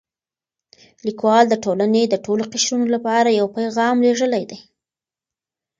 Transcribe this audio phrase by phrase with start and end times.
[1.07, 4.59] لیکوال د ټولنې د ټولو قشرونو لپاره یو پیغام لېږلی دی.